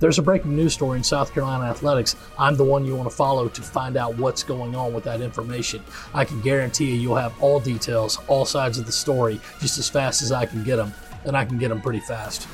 there's 0.00 0.18
a 0.18 0.22
breaking 0.22 0.56
news 0.56 0.72
story 0.72 0.96
in 0.96 1.04
South 1.04 1.32
Carolina 1.32 1.64
athletics, 1.64 2.16
I'm 2.38 2.56
the 2.56 2.64
one 2.64 2.84
you 2.84 2.96
want 2.96 3.08
to 3.08 3.14
follow 3.14 3.48
to 3.48 3.62
find 3.62 3.96
out 3.96 4.16
what's 4.16 4.42
going 4.42 4.74
on 4.74 4.92
with 4.94 5.04
that 5.04 5.20
information. 5.20 5.84
I 6.14 6.24
can 6.24 6.40
guarantee 6.40 6.86
you 6.86 6.94
you'll 6.94 7.16
have 7.16 7.40
all 7.40 7.60
details, 7.60 8.18
all 8.26 8.46
sides 8.46 8.78
of 8.78 8.86
the 8.86 8.92
story, 8.92 9.40
just 9.60 9.78
as 9.78 9.88
fast 9.88 10.22
as 10.22 10.32
I 10.32 10.46
can 10.46 10.64
get 10.64 10.76
them, 10.76 10.92
and 11.24 11.36
I 11.36 11.44
can 11.44 11.58
get 11.58 11.68
them 11.68 11.82
pretty 11.82 12.00
fast. 12.00 12.48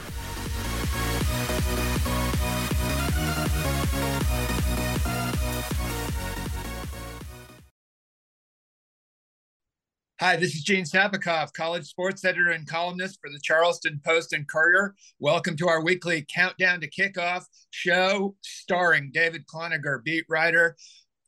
Hi, 10.19 10.35
this 10.37 10.54
is 10.54 10.62
Gene 10.62 10.85
Sapakoff, 10.85 11.53
college 11.53 11.85
sports 11.85 12.24
editor 12.24 12.53
and 12.53 12.66
columnist 12.66 13.19
for 13.21 13.28
the 13.28 13.38
Charleston 13.42 14.01
Post 14.03 14.33
and 14.33 14.48
Courier. 14.48 14.94
Welcome 15.19 15.58
to 15.58 15.69
our 15.69 15.85
weekly 15.85 16.24
Countdown 16.34 16.80
to 16.80 16.88
Kickoff 16.88 17.45
show 17.69 18.34
starring 18.41 19.10
David 19.12 19.45
Cloninger, 19.47 20.02
beat 20.02 20.25
writer 20.27 20.75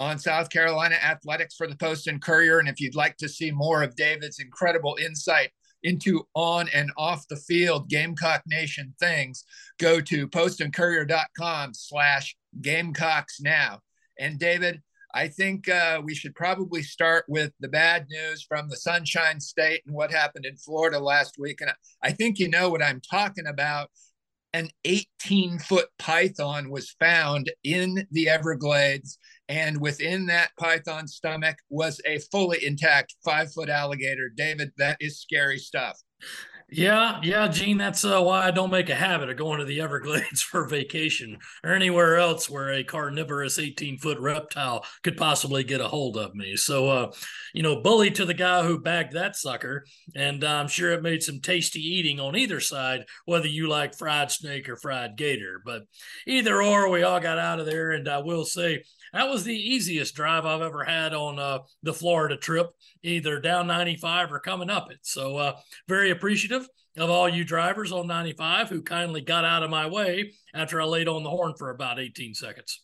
on 0.00 0.18
South 0.18 0.48
Carolina 0.48 0.94
athletics 0.94 1.54
for 1.54 1.66
the 1.66 1.76
Post 1.76 2.06
and 2.06 2.22
Courier. 2.22 2.60
And 2.60 2.68
if 2.68 2.80
you'd 2.80 2.94
like 2.94 3.18
to 3.18 3.28
see 3.28 3.50
more 3.50 3.82
of 3.82 3.94
David's 3.94 4.38
incredible 4.38 4.96
insight 4.98 5.50
into 5.82 6.26
on 6.34 6.70
and 6.72 6.90
off 6.96 7.28
the 7.28 7.36
field 7.36 7.90
Gamecock 7.90 8.40
Nation 8.46 8.94
things, 8.98 9.44
go 9.78 10.00
to 10.00 10.26
postandcourier.com 10.26 11.74
slash 11.74 12.34
Gamecocks 12.62 13.38
now. 13.38 13.80
And 14.18 14.38
David, 14.38 14.80
I 15.14 15.28
think 15.28 15.68
uh, 15.68 16.00
we 16.04 16.14
should 16.14 16.34
probably 16.34 16.82
start 16.82 17.24
with 17.28 17.52
the 17.60 17.68
bad 17.68 18.06
news 18.10 18.42
from 18.42 18.68
the 18.68 18.76
Sunshine 18.76 19.40
State 19.40 19.82
and 19.86 19.94
what 19.94 20.10
happened 20.10 20.44
in 20.44 20.56
Florida 20.56 20.98
last 20.98 21.36
week. 21.38 21.60
And 21.60 21.72
I 22.02 22.12
think 22.12 22.38
you 22.38 22.48
know 22.48 22.68
what 22.68 22.82
I'm 22.82 23.00
talking 23.00 23.46
about. 23.46 23.90
An 24.54 24.70
18 24.84 25.58
foot 25.58 25.88
python 25.98 26.70
was 26.70 26.96
found 26.98 27.50
in 27.64 28.06
the 28.10 28.30
Everglades, 28.30 29.18
and 29.46 29.78
within 29.78 30.26
that 30.26 30.50
python's 30.58 31.14
stomach 31.14 31.56
was 31.68 32.00
a 32.06 32.18
fully 32.32 32.64
intact 32.64 33.14
five 33.22 33.52
foot 33.52 33.68
alligator. 33.68 34.30
David, 34.34 34.72
that 34.78 34.96
is 35.00 35.20
scary 35.20 35.58
stuff. 35.58 35.98
Yeah, 36.70 37.18
yeah, 37.22 37.48
Gene. 37.48 37.78
That's 37.78 38.04
uh, 38.04 38.20
why 38.20 38.46
I 38.46 38.50
don't 38.50 38.70
make 38.70 38.90
a 38.90 38.94
habit 38.94 39.30
of 39.30 39.38
going 39.38 39.58
to 39.58 39.64
the 39.64 39.80
Everglades 39.80 40.42
for 40.42 40.68
vacation 40.68 41.38
or 41.64 41.72
anywhere 41.72 42.18
else 42.18 42.50
where 42.50 42.70
a 42.70 42.84
carnivorous 42.84 43.58
18 43.58 43.96
foot 43.96 44.18
reptile 44.20 44.84
could 45.02 45.16
possibly 45.16 45.64
get 45.64 45.80
a 45.80 45.88
hold 45.88 46.18
of 46.18 46.34
me. 46.34 46.56
So, 46.56 46.88
uh, 46.88 47.12
you 47.54 47.62
know, 47.62 47.80
bully 47.80 48.10
to 48.10 48.26
the 48.26 48.34
guy 48.34 48.64
who 48.64 48.78
bagged 48.78 49.14
that 49.14 49.34
sucker. 49.34 49.86
And 50.14 50.44
I'm 50.44 50.68
sure 50.68 50.92
it 50.92 51.02
made 51.02 51.22
some 51.22 51.40
tasty 51.40 51.80
eating 51.80 52.20
on 52.20 52.36
either 52.36 52.60
side, 52.60 53.06
whether 53.24 53.48
you 53.48 53.66
like 53.66 53.96
fried 53.96 54.30
snake 54.30 54.68
or 54.68 54.76
fried 54.76 55.16
gator. 55.16 55.62
But 55.64 55.84
either 56.26 56.62
or, 56.62 56.90
we 56.90 57.02
all 57.02 57.20
got 57.20 57.38
out 57.38 57.60
of 57.60 57.66
there. 57.66 57.92
And 57.92 58.06
I 58.06 58.18
will 58.18 58.44
say, 58.44 58.82
that 59.14 59.28
was 59.28 59.44
the 59.44 59.56
easiest 59.56 60.14
drive 60.14 60.44
I've 60.44 60.60
ever 60.60 60.84
had 60.84 61.14
on 61.14 61.38
uh, 61.38 61.60
the 61.82 61.94
Florida 61.94 62.36
trip, 62.36 62.66
either 63.02 63.40
down 63.40 63.66
95 63.66 64.30
or 64.30 64.38
coming 64.40 64.68
up 64.68 64.90
it. 64.90 64.98
So, 65.02 65.36
uh, 65.38 65.52
very 65.88 66.10
appreciative 66.10 66.57
of 66.96 67.10
all 67.10 67.28
you 67.28 67.44
drivers 67.44 67.92
on 67.92 68.06
95 68.06 68.68
who 68.68 68.82
kindly 68.82 69.20
got 69.20 69.44
out 69.44 69.62
of 69.62 69.70
my 69.70 69.86
way 69.86 70.32
after 70.54 70.80
I 70.80 70.84
laid 70.84 71.08
on 71.08 71.22
the 71.22 71.30
horn 71.30 71.54
for 71.58 71.70
about 71.70 72.00
18 72.00 72.34
seconds. 72.34 72.82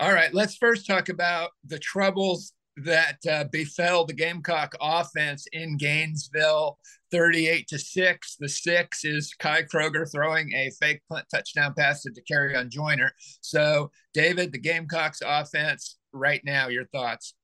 All 0.00 0.12
right, 0.12 0.32
let's 0.32 0.56
first 0.56 0.86
talk 0.86 1.08
about 1.08 1.50
the 1.66 1.78
troubles 1.78 2.52
that 2.84 3.18
uh, 3.28 3.44
befell 3.50 4.04
the 4.04 4.12
Gamecock 4.12 4.74
offense 4.80 5.46
in 5.52 5.76
Gainesville, 5.76 6.78
38 7.10 7.66
to 7.68 7.78
six. 7.78 8.36
The 8.38 8.48
six 8.48 9.04
is 9.04 9.34
Kai 9.38 9.62
Kroeger 9.62 10.10
throwing 10.10 10.52
a 10.54 10.70
fake 10.80 11.00
touchdown 11.32 11.74
pass 11.76 12.02
to 12.02 12.12
Dakereon 12.12 12.68
Joyner. 12.68 13.12
So, 13.40 13.90
David, 14.14 14.52
the 14.52 14.58
Gamecocks 14.58 15.20
offense 15.24 15.98
right 16.12 16.42
now, 16.44 16.68
your 16.68 16.86
thoughts? 16.86 17.34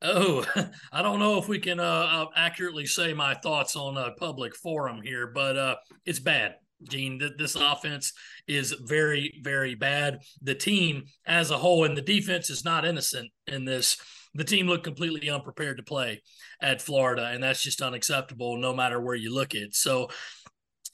Oh, 0.00 0.44
I 0.92 1.02
don't 1.02 1.18
know 1.18 1.38
if 1.38 1.48
we 1.48 1.58
can 1.58 1.80
uh, 1.80 1.82
uh, 1.82 2.26
accurately 2.36 2.86
say 2.86 3.12
my 3.12 3.34
thoughts 3.34 3.76
on 3.76 3.96
a 3.96 4.12
public 4.12 4.54
forum 4.54 5.00
here, 5.02 5.26
but 5.26 5.56
uh, 5.56 5.76
it's 6.04 6.20
bad. 6.20 6.54
Gene, 6.88 7.20
this 7.36 7.56
offense 7.56 8.12
is 8.46 8.70
very, 8.72 9.40
very 9.42 9.74
bad. 9.74 10.20
The 10.42 10.54
team 10.54 11.04
as 11.26 11.50
a 11.50 11.58
whole 11.58 11.84
and 11.84 11.96
the 11.96 12.02
defense 12.02 12.50
is 12.50 12.64
not 12.64 12.84
innocent 12.84 13.30
in 13.48 13.64
this 13.64 13.96
the 14.34 14.44
team 14.44 14.66
looked 14.66 14.84
completely 14.84 15.28
unprepared 15.30 15.78
to 15.78 15.82
play 15.82 16.22
at 16.60 16.82
Florida, 16.82 17.30
and 17.32 17.42
that's 17.42 17.62
just 17.62 17.82
unacceptable 17.82 18.56
no 18.56 18.74
matter 18.74 19.00
where 19.00 19.14
you 19.14 19.34
look 19.34 19.54
at. 19.54 19.74
So, 19.74 20.08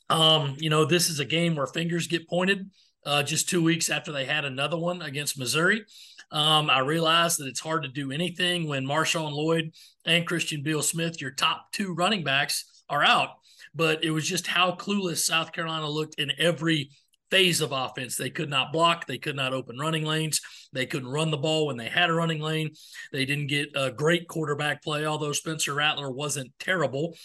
um, 0.08 0.56
you 0.58 0.70
know, 0.70 0.84
this 0.84 1.10
is 1.10 1.20
a 1.20 1.24
game 1.24 1.54
where 1.54 1.66
fingers 1.66 2.06
get 2.06 2.28
pointed. 2.28 2.70
Uh, 3.04 3.22
just 3.22 3.50
two 3.50 3.62
weeks 3.62 3.90
after 3.90 4.12
they 4.12 4.24
had 4.24 4.46
another 4.46 4.78
one 4.78 5.02
against 5.02 5.38
Missouri, 5.38 5.84
um, 6.30 6.70
I 6.70 6.80
realized 6.80 7.38
that 7.38 7.46
it's 7.46 7.60
hard 7.60 7.82
to 7.82 7.88
do 7.88 8.12
anything 8.12 8.68
when 8.68 8.86
Marshawn 8.86 9.32
Lloyd 9.32 9.72
and 10.04 10.26
Christian 10.26 10.62
Beal 10.62 10.82
Smith, 10.82 11.20
your 11.20 11.30
top 11.30 11.72
two 11.72 11.94
running 11.94 12.24
backs, 12.24 12.82
are 12.88 13.04
out. 13.04 13.30
But 13.74 14.04
it 14.04 14.10
was 14.10 14.28
just 14.28 14.46
how 14.46 14.72
clueless 14.72 15.18
South 15.18 15.52
Carolina 15.52 15.88
looked 15.88 16.14
in 16.18 16.32
every 16.38 16.90
phase 17.30 17.60
of 17.60 17.72
offense. 17.72 18.16
They 18.16 18.30
could 18.30 18.48
not 18.48 18.72
block. 18.72 19.06
They 19.06 19.18
could 19.18 19.34
not 19.34 19.52
open 19.52 19.78
running 19.78 20.04
lanes. 20.04 20.40
They 20.72 20.86
couldn't 20.86 21.08
run 21.08 21.32
the 21.32 21.36
ball 21.36 21.66
when 21.66 21.76
they 21.76 21.88
had 21.88 22.10
a 22.10 22.12
running 22.12 22.40
lane. 22.40 22.70
They 23.12 23.24
didn't 23.24 23.48
get 23.48 23.70
a 23.74 23.90
great 23.90 24.28
quarterback 24.28 24.82
play, 24.82 25.04
although 25.04 25.32
Spencer 25.32 25.74
Rattler 25.74 26.10
wasn't 26.10 26.52
terrible. 26.60 27.16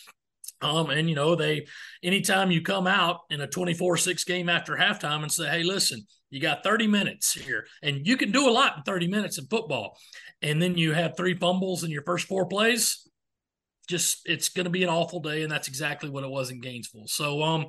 Um, 0.62 0.90
and 0.90 1.10
you 1.10 1.16
know, 1.16 1.36
they 1.36 1.68
anytime 2.04 2.52
you 2.52 2.62
come 2.62 2.88
out 2.88 3.22
in 3.30 3.42
a 3.42 3.48
24-6 3.48 4.26
game 4.26 4.50
after 4.50 4.76
halftime 4.76 5.24
and 5.24 5.32
say, 5.32 5.48
Hey, 5.50 5.64
listen, 5.64 6.06
you 6.30 6.40
got 6.40 6.64
30 6.64 6.88
minutes 6.88 7.34
here, 7.34 7.66
and 7.82 8.06
you 8.06 8.18
can 8.18 8.32
do 8.32 8.50
a 8.50 8.52
lot 8.52 8.78
in 8.78 8.84
30 8.84 9.08
minutes 9.08 9.38
in 9.38 9.46
football. 9.46 9.98
And 10.42 10.62
then 10.62 10.78
you 10.78 10.94
have 10.94 11.18
three 11.18 11.34
fumbles 11.34 11.84
in 11.84 11.92
your 11.92 12.04
first 12.04 12.28
four 12.28 12.46
plays. 12.46 13.08
Just 13.88 14.22
it's 14.26 14.50
gonna 14.50 14.70
be 14.70 14.84
an 14.84 14.90
awful 14.90 15.20
day, 15.20 15.44
and 15.44 15.52
that's 15.52 15.68
exactly 15.68 16.10
what 16.10 16.24
it 16.24 16.30
was 16.30 16.52
in 16.52 16.62
Gainesville. 16.62 17.08
So 17.08 17.42
um 17.42 17.68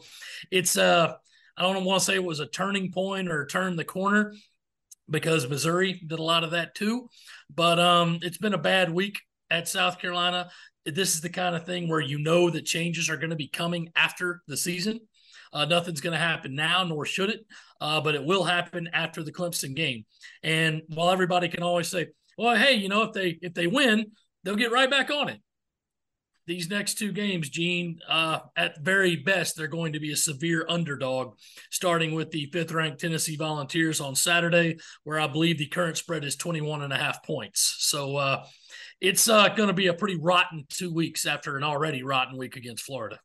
it's 0.50 0.76
uh 0.76 1.14
I 1.56 1.62
don't 1.62 1.84
want 1.84 2.00
to 2.00 2.06
say 2.06 2.14
it 2.14 2.24
was 2.24 2.40
a 2.40 2.46
turning 2.46 2.90
point 2.90 3.30
or 3.30 3.46
turn 3.46 3.76
the 3.76 3.84
corner 3.84 4.34
because 5.10 5.48
Missouri 5.48 6.00
did 6.06 6.18
a 6.18 6.22
lot 6.22 6.44
of 6.44 6.52
that 6.52 6.74
too. 6.74 7.08
But 7.54 7.78
um, 7.78 8.18
it's 8.22 8.38
been 8.38 8.54
a 8.54 8.58
bad 8.58 8.90
week 8.90 9.18
at 9.50 9.68
South 9.68 9.98
Carolina. 9.98 10.48
This 10.86 11.14
is 11.14 11.20
the 11.20 11.28
kind 11.28 11.54
of 11.54 11.66
thing 11.66 11.88
where 11.88 12.00
you 12.00 12.18
know 12.18 12.50
that 12.50 12.64
changes 12.64 13.10
are 13.10 13.16
going 13.16 13.30
to 13.30 13.36
be 13.36 13.48
coming 13.48 13.90
after 13.94 14.42
the 14.46 14.56
season. 14.56 15.00
Uh, 15.52 15.64
nothing's 15.64 16.00
going 16.00 16.12
to 16.12 16.18
happen 16.18 16.54
now, 16.54 16.84
nor 16.84 17.04
should 17.04 17.28
it, 17.28 17.44
uh, 17.80 18.00
but 18.00 18.14
it 18.14 18.24
will 18.24 18.44
happen 18.44 18.88
after 18.92 19.22
the 19.22 19.32
Clemson 19.32 19.74
game. 19.74 20.04
And 20.42 20.82
while 20.88 21.10
everybody 21.10 21.48
can 21.48 21.62
always 21.62 21.88
say, 21.88 22.08
"Well, 22.38 22.56
hey, 22.56 22.74
you 22.74 22.88
know, 22.88 23.02
if 23.02 23.12
they 23.12 23.38
if 23.42 23.52
they 23.54 23.66
win, 23.66 24.12
they'll 24.44 24.56
get 24.56 24.70
right 24.70 24.88
back 24.88 25.10
on 25.10 25.28
it," 25.28 25.40
these 26.50 26.68
next 26.68 26.94
two 26.94 27.12
games, 27.12 27.48
Gene, 27.48 28.00
uh, 28.08 28.40
at 28.56 28.80
very 28.80 29.14
best, 29.14 29.56
they're 29.56 29.68
going 29.68 29.92
to 29.92 30.00
be 30.00 30.12
a 30.12 30.16
severe 30.16 30.66
underdog, 30.68 31.36
starting 31.70 32.12
with 32.12 32.32
the 32.32 32.46
fifth 32.46 32.72
ranked 32.72 33.00
Tennessee 33.00 33.36
Volunteers 33.36 34.00
on 34.00 34.16
Saturday, 34.16 34.78
where 35.04 35.20
I 35.20 35.28
believe 35.28 35.58
the 35.58 35.66
current 35.66 35.96
spread 35.96 36.24
is 36.24 36.34
21 36.34 36.82
and 36.82 36.92
a 36.92 36.96
half 36.96 37.22
points. 37.24 37.76
So 37.78 38.16
uh, 38.16 38.44
it's 39.00 39.28
uh, 39.28 39.48
going 39.48 39.68
to 39.68 39.74
be 39.74 39.86
a 39.86 39.94
pretty 39.94 40.16
rotten 40.16 40.66
two 40.68 40.92
weeks 40.92 41.26
after 41.26 41.56
an 41.56 41.64
already 41.64 42.02
rotten 42.02 42.36
week 42.36 42.56
against 42.56 42.84
Florida. 42.84 43.18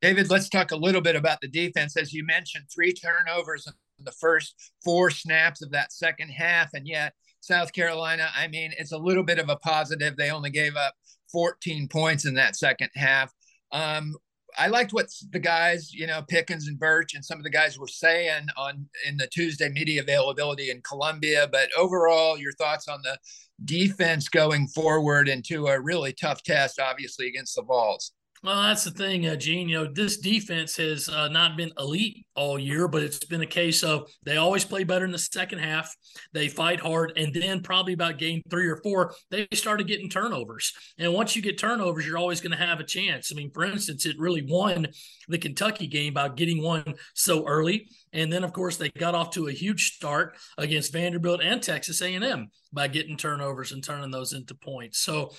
David, 0.00 0.30
let's 0.30 0.48
talk 0.48 0.70
a 0.70 0.76
little 0.76 1.00
bit 1.00 1.16
about 1.16 1.40
the 1.40 1.48
defense. 1.48 1.96
As 1.96 2.12
you 2.12 2.24
mentioned, 2.24 2.64
three 2.72 2.92
turnovers 2.92 3.66
in 3.66 4.04
the 4.04 4.12
first 4.12 4.72
four 4.84 5.10
snaps 5.10 5.62
of 5.62 5.70
that 5.72 5.92
second 5.92 6.28
half. 6.30 6.70
And 6.74 6.86
yet, 6.86 7.14
South 7.40 7.72
Carolina, 7.72 8.28
I 8.36 8.48
mean, 8.48 8.72
it's 8.78 8.92
a 8.92 8.98
little 8.98 9.22
bit 9.22 9.38
of 9.38 9.48
a 9.48 9.56
positive. 9.56 10.16
They 10.16 10.30
only 10.30 10.50
gave 10.50 10.76
up 10.76 10.94
14 11.32 11.88
points 11.88 12.26
in 12.26 12.34
that 12.34 12.56
second 12.56 12.90
half. 12.94 13.32
Um, 13.72 14.14
I 14.58 14.68
liked 14.68 14.92
what 14.92 15.08
the 15.30 15.38
guys, 15.38 15.92
you 15.92 16.06
know, 16.06 16.22
Pickens 16.22 16.68
and 16.68 16.78
Burch 16.78 17.14
and 17.14 17.24
some 17.24 17.38
of 17.38 17.44
the 17.44 17.50
guys 17.50 17.78
were 17.78 17.86
saying 17.86 18.46
on 18.56 18.88
in 19.06 19.16
the 19.16 19.26
Tuesday 19.26 19.68
media 19.68 20.02
availability 20.02 20.70
in 20.70 20.80
Columbia. 20.82 21.48
But 21.50 21.68
overall, 21.76 22.38
your 22.38 22.52
thoughts 22.52 22.88
on 22.88 23.00
the 23.02 23.18
defense 23.64 24.28
going 24.28 24.68
forward 24.68 25.28
into 25.28 25.66
a 25.66 25.80
really 25.80 26.12
tough 26.12 26.42
test, 26.42 26.80
obviously 26.80 27.28
against 27.28 27.54
the 27.54 27.62
Vols. 27.62 28.12
Well, 28.46 28.62
that's 28.62 28.84
the 28.84 28.92
thing, 28.92 29.26
uh, 29.26 29.34
Gene. 29.34 29.68
You 29.68 29.82
know, 29.82 29.92
this 29.92 30.18
defense 30.18 30.76
has 30.76 31.08
uh, 31.08 31.26
not 31.26 31.56
been 31.56 31.72
elite 31.80 32.24
all 32.36 32.60
year, 32.60 32.86
but 32.86 33.02
it's 33.02 33.24
been 33.24 33.40
a 33.40 33.46
case 33.46 33.82
of 33.82 34.08
they 34.22 34.36
always 34.36 34.64
play 34.64 34.84
better 34.84 35.04
in 35.04 35.10
the 35.10 35.18
second 35.18 35.58
half. 35.58 35.92
They 36.32 36.46
fight 36.46 36.78
hard, 36.78 37.12
and 37.16 37.34
then 37.34 37.60
probably 37.60 37.92
about 37.92 38.18
game 38.18 38.42
three 38.48 38.68
or 38.68 38.76
four, 38.84 39.14
they 39.32 39.48
started 39.52 39.88
getting 39.88 40.08
turnovers. 40.08 40.72
And 40.96 41.12
once 41.12 41.34
you 41.34 41.42
get 41.42 41.58
turnovers, 41.58 42.06
you're 42.06 42.18
always 42.18 42.40
going 42.40 42.56
to 42.56 42.64
have 42.64 42.78
a 42.78 42.84
chance. 42.84 43.32
I 43.32 43.34
mean, 43.34 43.50
for 43.50 43.64
instance, 43.64 44.06
it 44.06 44.16
really 44.16 44.46
won 44.48 44.86
the 45.26 45.38
Kentucky 45.38 45.88
game 45.88 46.14
by 46.14 46.28
getting 46.28 46.62
one 46.62 46.94
so 47.14 47.44
early, 47.48 47.88
and 48.12 48.32
then 48.32 48.44
of 48.44 48.52
course 48.52 48.76
they 48.76 48.90
got 48.90 49.16
off 49.16 49.30
to 49.30 49.48
a 49.48 49.52
huge 49.52 49.96
start 49.96 50.36
against 50.56 50.92
Vanderbilt 50.92 51.42
and 51.42 51.60
Texas 51.60 52.00
A&M 52.00 52.46
by 52.72 52.86
getting 52.86 53.16
turnovers 53.16 53.72
and 53.72 53.82
turning 53.82 54.12
those 54.12 54.32
into 54.32 54.54
points. 54.54 55.00
So 55.00 55.32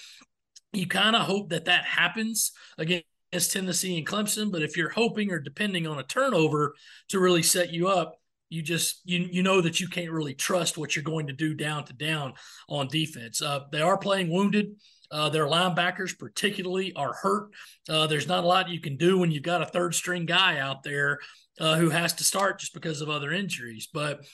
you 0.73 0.87
kind 0.87 1.15
of 1.15 1.23
hope 1.23 1.49
that 1.49 1.65
that 1.65 1.85
happens 1.85 2.51
against 2.77 3.51
Tennessee 3.51 3.97
and 3.97 4.07
Clemson, 4.07 4.51
but 4.51 4.61
if 4.61 4.77
you're 4.77 4.89
hoping 4.89 5.31
or 5.31 5.39
depending 5.39 5.87
on 5.87 5.99
a 5.99 6.03
turnover 6.03 6.75
to 7.09 7.19
really 7.19 7.43
set 7.43 7.73
you 7.73 7.87
up, 7.87 8.15
you 8.49 8.61
just 8.61 9.01
you 9.03 9.27
you 9.29 9.43
know 9.43 9.59
that 9.59 9.81
you 9.81 9.87
can't 9.87 10.11
really 10.11 10.33
trust 10.33 10.77
what 10.77 10.95
you're 10.95 11.03
going 11.03 11.27
to 11.27 11.33
do 11.33 11.53
down 11.53 11.83
to 11.85 11.93
down 11.93 12.33
on 12.69 12.87
defense. 12.87 13.41
Uh, 13.41 13.61
they 13.71 13.81
are 13.81 13.97
playing 13.97 14.29
wounded. 14.29 14.67
Uh, 15.09 15.29
their 15.29 15.45
linebackers, 15.45 16.17
particularly, 16.17 16.93
are 16.93 17.13
hurt. 17.13 17.49
Uh, 17.89 18.07
there's 18.07 18.27
not 18.27 18.43
a 18.43 18.47
lot 18.47 18.69
you 18.69 18.81
can 18.81 18.97
do 18.97 19.17
when 19.17 19.31
you've 19.31 19.43
got 19.43 19.61
a 19.61 19.65
third 19.65 19.95
string 19.95 20.25
guy 20.25 20.59
out 20.59 20.83
there 20.83 21.19
uh, 21.59 21.75
who 21.75 21.89
has 21.89 22.13
to 22.13 22.23
start 22.25 22.59
just 22.59 22.73
because 22.73 23.01
of 23.01 23.09
other 23.09 23.31
injuries. 23.31 23.87
But 23.93 24.25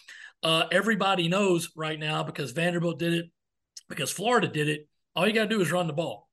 uh, 0.42 0.66
everybody 0.72 1.28
knows 1.28 1.70
right 1.76 2.00
now 2.00 2.24
because 2.24 2.52
Vanderbilt 2.52 2.98
did 2.98 3.14
it, 3.14 3.26
because 3.88 4.12
Florida 4.12 4.48
did 4.48 4.68
it. 4.68 4.88
All 5.16 5.28
you 5.28 5.34
got 5.34 5.44
to 5.44 5.50
do 5.50 5.62
is 5.62 5.72
run 5.72 5.88
the 5.88 5.94
ball 5.94 6.30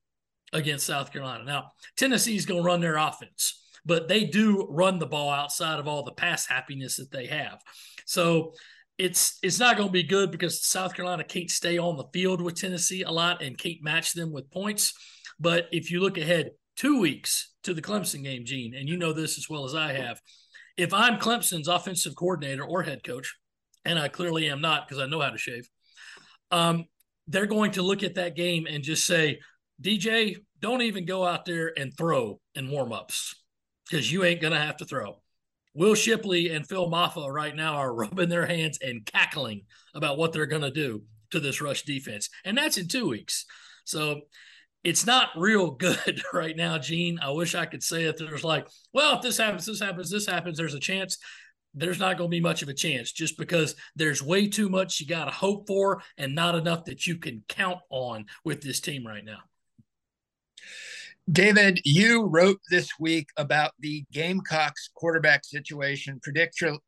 against 0.53 0.87
South 0.87 1.12
Carolina. 1.12 1.44
Now, 1.44 1.71
Tennessee's 1.97 2.47
going 2.47 2.62
to 2.62 2.67
run 2.67 2.81
their 2.81 2.97
offense, 2.97 3.62
but 3.85 4.09
they 4.09 4.25
do 4.25 4.67
run 4.71 4.99
the 4.99 5.06
ball 5.06 5.31
outside 5.31 5.79
of 5.79 5.87
all 5.87 6.03
the 6.03 6.12
pass 6.12 6.47
happiness 6.47 6.97
that 6.97 7.11
they 7.11 7.27
have. 7.27 7.61
So 8.06 8.53
it's 8.99 9.38
it's 9.43 9.59
not 9.59 9.77
going 9.77 9.88
to 9.88 9.93
be 9.93 10.03
good 10.03 10.31
because 10.31 10.65
South 10.65 10.94
Carolina 10.94 11.25
can't 11.25 11.50
stay 11.50 11.79
on 11.79 11.97
the 11.97 12.05
field 12.12 12.41
with 12.41 12.56
Tennessee 12.56 13.03
a 13.03 13.11
lot 13.11 13.43
and 13.43 13.56
can't 13.56 13.82
match 13.82 14.12
them 14.12 14.32
with 14.32 14.50
points. 14.50 14.93
But 15.38 15.69
if 15.73 15.91
you 15.91 16.00
look 16.00 16.19
ahead 16.19 16.50
two 16.77 17.00
weeks 17.00 17.55
to 17.62 17.73
the 17.73 17.82
Clemson 17.82 18.23
game, 18.23 18.44
Gene, 18.44 18.75
and 18.75 18.88
you 18.88 18.97
know 18.97 19.12
this 19.12 19.38
as 19.38 19.49
well 19.49 19.65
as 19.65 19.75
I 19.75 19.93
have, 19.93 20.21
if 20.77 20.93
I'm 20.93 21.19
Clemson's 21.19 21.69
offensive 21.69 22.15
coordinator 22.15 22.65
or 22.65 22.82
head 22.82 23.03
coach, 23.03 23.35
and 23.85 23.99
I 23.99 24.09
clearly 24.09 24.50
am 24.50 24.61
not 24.61 24.87
because 24.87 25.03
I 25.03 25.06
know 25.06 25.21
how 25.21 25.31
to 25.31 25.38
shave, 25.38 25.69
um, 26.50 26.85
they're 27.31 27.47
going 27.47 27.71
to 27.73 27.82
look 27.82 28.03
at 28.03 28.17
that 28.17 28.35
game 28.35 28.67
and 28.69 28.82
just 28.82 29.06
say, 29.06 29.38
DJ, 29.81 30.37
don't 30.61 30.82
even 30.82 31.06
go 31.06 31.25
out 31.25 31.44
there 31.44 31.73
and 31.79 31.97
throw 31.97 32.41
in 32.55 32.69
warmups 32.69 33.35
because 33.88 34.12
you 34.12 34.25
ain't 34.25 34.41
going 34.41 34.53
to 34.53 34.59
have 34.59 34.77
to 34.79 34.85
throw. 34.85 35.21
Will 35.73 35.94
Shipley 35.94 36.50
and 36.50 36.67
Phil 36.67 36.91
Mafah 36.91 37.32
right 37.32 37.55
now 37.55 37.77
are 37.77 37.94
rubbing 37.94 38.29
their 38.29 38.47
hands 38.47 38.79
and 38.82 39.06
cackling 39.06 39.62
about 39.94 40.19
what 40.19 40.32
they're 40.32 40.47
going 40.47 40.62
to 40.62 40.71
do 40.71 41.05
to 41.31 41.41
this 41.41 41.61
rush 41.61 41.85
defense. 41.85 42.29
And 42.44 42.59
that's 42.59 42.77
in 42.77 42.88
two 42.88 43.09
weeks. 43.09 43.47
So 43.85 44.23
it's 44.82 45.06
not 45.06 45.29
real 45.37 45.71
good 45.71 46.21
right 46.32 46.56
now, 46.56 46.79
Gene. 46.79 47.21
I 47.23 47.31
wish 47.31 47.55
I 47.55 47.67
could 47.67 47.85
say 47.85 48.05
it. 48.05 48.19
There's 48.19 48.44
like, 48.44 48.67
well, 48.93 49.17
if 49.17 49.23
this 49.23 49.38
happens, 49.38 49.67
this 49.67 49.81
happens, 49.81 50.11
this 50.11 50.27
happens, 50.27 50.59
there's 50.59 50.75
a 50.75 50.81
chance. 50.81 51.17
There's 51.75 52.00
not 52.00 52.19
going 52.19 52.31
to 52.31 52.37
be 52.37 52.40
much 52.40 52.62
of 52.62 52.69
a 52.69 52.75
chance 52.75 53.12
just 53.12 53.38
because 53.38 53.76
there's 53.94 54.22
way 54.22 54.49
too 54.49 54.69
much 54.69 55.00
you 55.00 55.06
got 55.06 55.26
to 55.26 55.31
hope 55.31 55.67
for 55.67 56.02
and 56.19 56.34
not 56.34 56.55
enough 56.55 56.84
that 56.87 57.06
you 57.06 57.17
can 57.17 57.44
count 57.49 57.78
on 57.90 58.26
with 58.44 58.62
this 58.62 58.81
team 58.81 59.06
right 59.06 59.25
now. 59.25 59.38
David, 61.31 61.81
you 61.84 62.25
wrote 62.26 62.58
this 62.70 62.88
week 62.99 63.28
about 63.37 63.70
the 63.78 64.05
Gamecocks 64.11 64.90
quarterback 64.94 65.44
situation, 65.44 66.20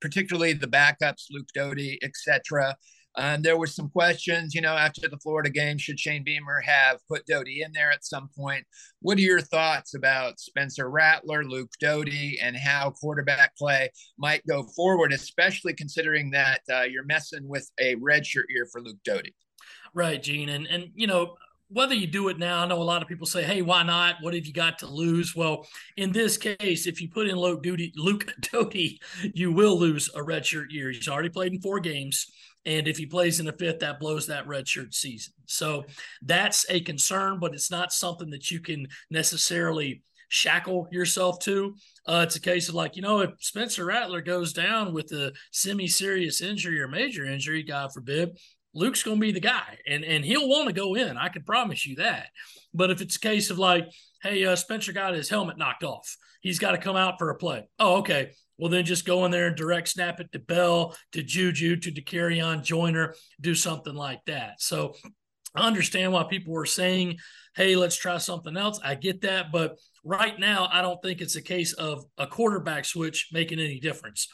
particularly 0.00 0.52
the 0.52 0.66
backups, 0.66 1.26
Luke 1.30 1.46
Doty, 1.54 2.00
etc. 2.02 2.74
Um, 3.16 3.42
there 3.42 3.58
were 3.58 3.66
some 3.66 3.90
questions, 3.90 4.54
you 4.54 4.60
know, 4.60 4.74
after 4.74 5.08
the 5.08 5.18
Florida 5.18 5.50
game, 5.50 5.78
should 5.78 6.00
Shane 6.00 6.24
Beamer 6.24 6.60
have 6.60 6.98
put 7.08 7.26
Doty 7.26 7.62
in 7.62 7.72
there 7.72 7.90
at 7.90 8.04
some 8.04 8.28
point? 8.36 8.64
What 9.00 9.18
are 9.18 9.22
your 9.22 9.40
thoughts 9.40 9.94
about 9.94 10.40
Spencer 10.40 10.88
Rattler, 10.88 11.44
Luke 11.44 11.70
Doty, 11.80 12.38
and 12.40 12.56
how 12.56 12.90
quarterback 12.90 13.56
play 13.56 13.90
might 14.18 14.46
go 14.46 14.64
forward, 14.74 15.12
especially 15.12 15.74
considering 15.74 16.30
that 16.30 16.60
uh, 16.72 16.82
you're 16.82 17.04
messing 17.04 17.46
with 17.48 17.70
a 17.78 17.96
redshirt 17.96 18.44
year 18.48 18.66
for 18.70 18.80
Luke 18.80 19.02
Doty? 19.04 19.34
Right, 19.94 20.22
Gene, 20.22 20.48
and 20.48 20.66
and 20.66 20.90
you 20.94 21.06
know 21.06 21.36
whether 21.72 21.94
you 21.94 22.06
do 22.06 22.28
it 22.28 22.38
now, 22.38 22.62
I 22.62 22.66
know 22.66 22.80
a 22.80 22.84
lot 22.84 23.02
of 23.02 23.08
people 23.08 23.26
say, 23.26 23.42
"Hey, 23.42 23.62
why 23.62 23.82
not? 23.82 24.16
What 24.20 24.34
have 24.34 24.46
you 24.46 24.52
got 24.52 24.78
to 24.80 24.86
lose?" 24.86 25.34
Well, 25.34 25.66
in 25.96 26.12
this 26.12 26.36
case, 26.36 26.86
if 26.86 27.00
you 27.00 27.08
put 27.08 27.28
in 27.28 27.36
Luke 27.36 27.62
Doty, 27.62 27.92
Luke 27.96 28.32
Doty, 28.52 29.00
you 29.34 29.52
will 29.52 29.78
lose 29.78 30.10
a 30.14 30.20
redshirt 30.20 30.66
year. 30.70 30.90
He's 30.90 31.08
already 31.08 31.30
played 31.30 31.52
in 31.52 31.60
four 31.60 31.80
games, 31.80 32.26
and 32.64 32.86
if 32.86 32.98
he 32.98 33.06
plays 33.06 33.40
in 33.40 33.46
the 33.46 33.52
fifth, 33.52 33.80
that 33.80 34.00
blows 34.00 34.26
that 34.26 34.46
redshirt 34.46 34.94
season. 34.94 35.32
So 35.46 35.84
that's 36.22 36.64
a 36.68 36.80
concern, 36.80 37.38
but 37.40 37.54
it's 37.54 37.70
not 37.70 37.92
something 37.92 38.30
that 38.30 38.50
you 38.50 38.60
can 38.60 38.86
necessarily 39.10 40.02
shackle 40.28 40.88
yourself 40.90 41.38
to. 41.40 41.74
Uh, 42.06 42.24
it's 42.26 42.36
a 42.36 42.40
case 42.40 42.68
of 42.68 42.74
like, 42.74 42.96
you 42.96 43.02
know, 43.02 43.20
if 43.20 43.30
Spencer 43.40 43.84
Rattler 43.84 44.22
goes 44.22 44.52
down 44.52 44.94
with 44.94 45.12
a 45.12 45.32
semi-serious 45.52 46.40
injury 46.40 46.80
or 46.80 46.88
major 46.88 47.26
injury, 47.26 47.62
God 47.62 47.92
forbid, 47.92 48.38
Luke's 48.74 49.02
going 49.02 49.18
to 49.18 49.20
be 49.20 49.32
the 49.32 49.40
guy, 49.40 49.76
and 49.86 50.02
and 50.02 50.24
he'll 50.24 50.48
want 50.48 50.66
to 50.68 50.72
go 50.72 50.94
in. 50.94 51.18
I 51.18 51.28
can 51.28 51.42
promise 51.42 51.84
you 51.84 51.96
that. 51.96 52.28
But 52.72 52.90
if 52.90 53.02
it's 53.02 53.16
a 53.16 53.20
case 53.20 53.50
of 53.50 53.58
like, 53.58 53.86
hey, 54.22 54.46
uh, 54.46 54.56
Spencer 54.56 54.92
got 54.92 55.12
his 55.12 55.28
helmet 55.28 55.58
knocked 55.58 55.84
off, 55.84 56.16
he's 56.40 56.58
got 56.58 56.70
to 56.72 56.78
come 56.78 56.96
out 56.96 57.18
for 57.18 57.28
a 57.28 57.34
play. 57.34 57.68
Oh, 57.78 57.96
okay. 57.96 58.30
Well, 58.62 58.70
then 58.70 58.84
just 58.84 59.04
go 59.04 59.24
in 59.24 59.32
there 59.32 59.48
and 59.48 59.56
direct 59.56 59.88
snap 59.88 60.20
it 60.20 60.30
to 60.30 60.38
Bell, 60.38 60.96
to 61.10 61.22
Juju, 61.24 61.74
to 61.80 61.90
Dakereon 61.90 62.62
Joyner, 62.62 63.16
do 63.40 63.56
something 63.56 63.92
like 63.94 64.20
that. 64.26 64.62
So 64.62 64.94
I 65.52 65.66
understand 65.66 66.12
why 66.12 66.22
people 66.22 66.52
were 66.52 66.64
saying, 66.64 67.18
hey, 67.56 67.74
let's 67.74 67.96
try 67.96 68.18
something 68.18 68.56
else. 68.56 68.78
I 68.84 68.94
get 68.94 69.22
that. 69.22 69.50
But 69.50 69.80
right 70.04 70.38
now, 70.38 70.68
I 70.72 70.80
don't 70.80 71.02
think 71.02 71.20
it's 71.20 71.34
a 71.34 71.42
case 71.42 71.72
of 71.72 72.04
a 72.16 72.28
quarterback 72.28 72.84
switch 72.84 73.30
making 73.32 73.58
any 73.58 73.80
difference 73.80 74.28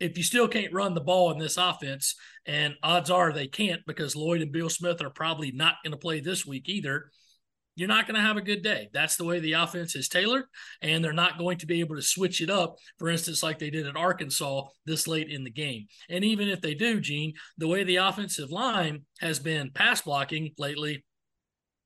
if 0.00 0.16
you 0.16 0.24
still 0.24 0.48
can't 0.48 0.72
run 0.72 0.94
the 0.94 1.00
ball 1.00 1.30
in 1.32 1.38
this 1.38 1.56
offense, 1.56 2.16
and 2.46 2.74
odds 2.82 3.10
are 3.10 3.32
they 3.32 3.46
can't 3.46 3.82
because 3.86 4.16
Lloyd 4.16 4.42
and 4.42 4.50
Bill 4.50 4.68
Smith 4.70 5.02
are 5.02 5.10
probably 5.10 5.52
not 5.52 5.76
going 5.84 5.92
to 5.92 5.98
play 5.98 6.20
this 6.20 6.44
week 6.46 6.68
either, 6.68 7.10
you're 7.76 7.88
not 7.88 8.06
going 8.06 8.14
to 8.14 8.20
have 8.20 8.36
a 8.36 8.42
good 8.42 8.62
day. 8.62 8.88
That's 8.92 9.16
the 9.16 9.24
way 9.24 9.40
the 9.40 9.54
offense 9.54 9.96
is 9.96 10.08
tailored, 10.08 10.44
and 10.82 11.04
they're 11.04 11.12
not 11.12 11.38
going 11.38 11.58
to 11.58 11.66
be 11.66 11.80
able 11.80 11.96
to 11.96 12.02
switch 12.02 12.40
it 12.40 12.50
up, 12.50 12.76
for 12.98 13.08
instance, 13.08 13.42
like 13.42 13.58
they 13.58 13.70
did 13.70 13.86
at 13.86 13.96
Arkansas 13.96 14.64
this 14.86 15.08
late 15.08 15.30
in 15.30 15.44
the 15.44 15.50
game. 15.50 15.86
And 16.08 16.24
even 16.24 16.48
if 16.48 16.60
they 16.60 16.74
do, 16.74 17.00
Gene, 17.00 17.34
the 17.58 17.68
way 17.68 17.84
the 17.84 17.96
offensive 17.96 18.50
line 18.50 19.02
has 19.20 19.38
been 19.38 19.70
pass 19.72 20.02
blocking 20.02 20.52
lately, 20.58 21.04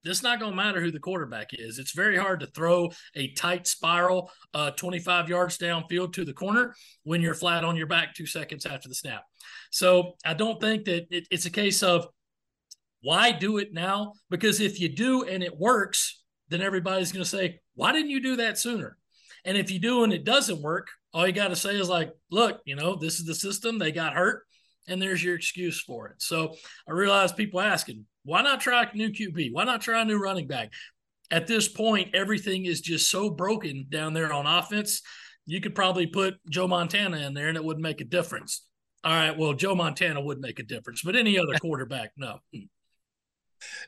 it's 0.05 0.23
not 0.23 0.38
going 0.38 0.52
to 0.52 0.56
matter 0.56 0.81
who 0.81 0.90
the 0.90 1.00
quarterback 1.00 1.49
is. 1.52 1.79
It's 1.79 1.93
very 1.93 2.17
hard 2.17 2.40
to 2.40 2.46
throw 2.46 2.90
a 3.14 3.32
tight 3.32 3.67
spiral 3.67 4.31
uh, 4.55 4.70
25 4.73 5.29
yards 5.29 5.58
downfield 5.58 6.12
to 6.14 6.25
the 6.25 6.32
corner 6.32 6.75
when 7.02 7.20
you're 7.20 7.35
flat 7.35 7.64
on 7.64 7.76
your 7.76 7.87
back 7.87 8.14
two 8.14 8.26
seconds 8.26 8.64
after 8.64 8.88
the 8.88 8.94
snap. 8.94 9.25
So 9.70 10.14
I 10.25 10.35
don't 10.35 10.61
think 10.61 10.85
that 10.85 11.06
it, 11.11 11.26
it's 11.31 11.46
a 11.46 11.50
case 11.50 11.82
of 11.82 12.06
why 13.00 13.32
do 13.32 13.58
it 13.58 13.72
now? 13.72 14.14
Because 14.30 14.60
if 14.60 14.80
you 14.80 14.88
do 14.88 15.24
and 15.24 15.42
it 15.42 15.56
works, 15.56 16.22
then 16.48 16.62
everybody's 16.62 17.12
going 17.12 17.24
to 17.24 17.28
say, 17.28 17.60
why 17.74 17.92
didn't 17.92 18.10
you 18.10 18.20
do 18.20 18.36
that 18.36 18.58
sooner? 18.58 18.96
And 19.44 19.56
if 19.56 19.70
you 19.70 19.78
do 19.78 20.04
and 20.04 20.12
it 20.12 20.24
doesn't 20.24 20.62
work, 20.62 20.88
all 21.14 21.26
you 21.26 21.32
got 21.32 21.48
to 21.48 21.56
say 21.56 21.76
is 21.76 21.88
like, 21.88 22.12
look, 22.30 22.60
you 22.64 22.76
know, 22.76 22.96
this 22.96 23.18
is 23.18 23.26
the 23.26 23.34
system. 23.34 23.78
They 23.78 23.92
got 23.92 24.14
hurt 24.14 24.42
and 24.88 25.00
there's 25.00 25.22
your 25.22 25.36
excuse 25.36 25.80
for 25.80 26.08
it. 26.08 26.20
So 26.20 26.54
I 26.88 26.92
realize 26.92 27.32
people 27.32 27.61
asking, 27.61 28.06
why 28.25 28.42
not 28.42 28.61
try 28.61 28.82
a 28.82 28.96
new 28.96 29.11
QB? 29.11 29.50
Why 29.52 29.64
not 29.64 29.80
try 29.80 30.02
a 30.02 30.04
new 30.04 30.18
running 30.18 30.49
back? 30.49 30.73
At 31.30 31.46
this 31.46 31.68
point, 31.68 32.14
everything 32.14 32.64
is 32.64 32.80
just 32.80 33.11
so 33.11 33.30
broken 33.30 33.87
down 33.88 34.14
there 34.14 34.32
on 34.32 34.46
offense. 34.46 35.02
You 35.46 35.61
could 35.61 35.75
probably 35.75 36.06
put 36.06 36.34
Joe 36.50 36.66
Montana 36.66 37.18
in 37.18 37.34
there 37.34 37.49
and 37.49 37.56
it 37.56 37.64
wouldn't 37.64 37.82
make 37.82 38.00
a 38.00 38.04
difference. 38.04 38.64
All 39.04 39.12
right, 39.12 39.37
well, 39.37 39.52
Joe 39.54 39.75
Montana 39.75 40.20
would 40.20 40.40
make 40.40 40.58
a 40.58 40.64
difference, 40.64 41.02
but 41.02 41.16
any 41.16 41.38
other 41.38 41.54
quarterback, 41.61 42.11
no. 42.16 42.40
Hmm. 42.52 42.64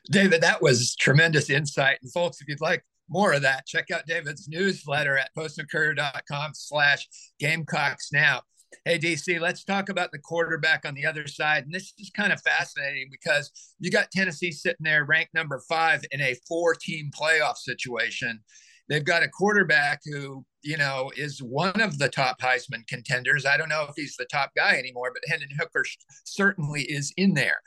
David, 0.09 0.41
that 0.41 0.61
was 0.61 0.95
tremendous 0.95 1.49
insight. 1.49 1.99
And 2.01 2.11
folks, 2.11 2.41
if 2.41 2.47
you'd 2.47 2.61
like 2.61 2.83
more 3.09 3.33
of 3.33 3.41
that, 3.41 3.65
check 3.65 3.91
out 3.91 4.07
David's 4.07 4.47
newsletter 4.47 5.17
at 5.17 5.35
postandcourier.com 5.37 6.51
slash 6.53 7.07
Gamecocks 7.39 8.11
now. 8.11 8.41
Hey, 8.85 8.97
DC, 8.97 9.39
let's 9.39 9.65
talk 9.65 9.89
about 9.89 10.11
the 10.11 10.19
quarterback 10.19 10.85
on 10.85 10.93
the 10.95 11.05
other 11.05 11.27
side. 11.27 11.65
And 11.65 11.73
this 11.73 11.93
is 11.99 12.09
kind 12.09 12.31
of 12.31 12.41
fascinating 12.41 13.09
because 13.11 13.51
you 13.79 13.91
got 13.91 14.11
Tennessee 14.11 14.51
sitting 14.51 14.85
there 14.85 15.03
ranked 15.03 15.33
number 15.33 15.61
five 15.67 16.03
in 16.11 16.21
a 16.21 16.35
four 16.47 16.73
team 16.73 17.11
playoff 17.13 17.57
situation. 17.57 18.39
They've 18.87 19.03
got 19.03 19.23
a 19.23 19.29
quarterback 19.29 20.01
who, 20.05 20.45
you 20.63 20.77
know, 20.77 21.11
is 21.15 21.41
one 21.41 21.79
of 21.79 21.97
the 21.97 22.09
top 22.09 22.39
Heisman 22.39 22.87
contenders. 22.87 23.45
I 23.45 23.57
don't 23.57 23.69
know 23.69 23.85
if 23.87 23.95
he's 23.95 24.15
the 24.15 24.25
top 24.25 24.51
guy 24.55 24.77
anymore, 24.77 25.11
but 25.13 25.23
Hendon 25.27 25.49
Hooker 25.57 25.83
certainly 26.23 26.83
is 26.83 27.13
in 27.17 27.33
there. 27.33 27.61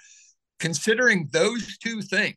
Considering 0.61 1.29
those 1.33 1.79
two 1.79 2.01
things, 2.03 2.37